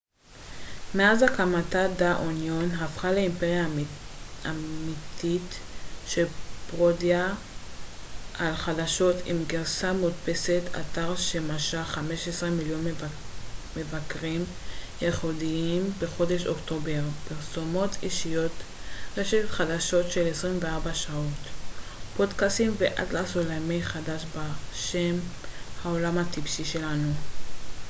"מאז 0.95 1.21
הקמתה 1.21 1.87
"דה 1.97 2.15
אוניון" 2.17 2.71
הפכה 2.71 3.11
לאימפריה 3.11 3.65
אמתית 4.45 5.59
של 6.07 6.25
פרודיה 6.69 7.33
על 8.37 8.55
חדשות 8.55 9.15
עם 9.25 9.43
גרסה 9.47 9.93
מודפסת 9.93 10.61
אתר 10.81 11.15
שמשך 11.15 11.97
5,000,000 11.97 12.69
מבקרים 13.75 14.45
ייחודיים 15.01 15.93
בחודש 15.99 16.45
אוקטובר 16.47 17.01
פרסומות 17.29 17.89
אישיות 18.03 18.51
רשת 19.17 19.49
חדשות 19.49 20.11
של 20.11 20.27
24 20.31 20.93
שעות 20.93 21.27
פודקאסטים 22.17 22.73
ואטלס 22.77 23.35
עולמי 23.35 23.83
חדש 23.83 24.23
בשם 24.37 25.15
"העולם 25.83 26.17
הטיפשי 26.17 26.65
שלנו"". 26.65 27.11